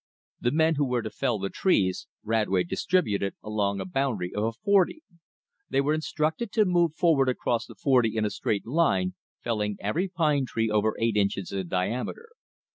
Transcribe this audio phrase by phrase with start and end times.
[0.39, 4.51] The men who were to fell the trees, Radway distributed along one boundary of a
[4.51, 5.03] "forty."
[5.69, 10.07] They were instructed to move forward across the forty in a straight line, felling every
[10.07, 12.29] pine tree over eight inches in diameter.